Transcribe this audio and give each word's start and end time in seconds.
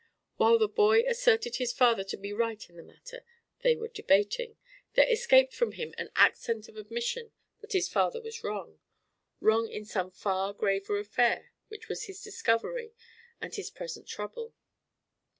While 0.37 0.57
the 0.57 0.67
boy 0.67 1.03
asserted 1.03 1.57
his 1.57 1.73
father 1.73 2.03
to 2.05 2.17
be 2.17 2.33
right 2.33 2.67
in 2.67 2.75
the 2.75 2.81
matter 2.81 3.23
they 3.61 3.75
were 3.75 3.87
debating, 3.87 4.57
there 4.95 5.07
escaped 5.07 5.53
from 5.53 5.73
him 5.73 5.93
an 5.95 6.09
accent 6.15 6.67
of 6.67 6.75
admission 6.75 7.31
that 7.59 7.73
his 7.73 7.87
father 7.87 8.19
was 8.19 8.43
wrong 8.43 8.79
wrong 9.41 9.69
in 9.69 9.85
some 9.85 10.09
far 10.09 10.53
graver 10.53 10.97
affair 10.97 11.51
which 11.67 11.87
was 11.87 12.05
his 12.05 12.23
discovery 12.23 12.95
and 13.39 13.53
his 13.53 13.69
present 13.69 14.07
trouble. 14.07 14.55